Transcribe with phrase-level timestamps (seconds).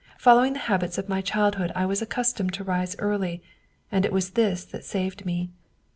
[0.17, 3.43] Following the habits of my childhood I was accustomed to rise early,
[3.91, 5.51] and it was this that saved me.